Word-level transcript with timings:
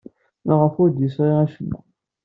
Maɣef 0.45 0.75
ur 0.83 0.89
d-yesɣi 0.91 1.31
acemma? 1.43 1.79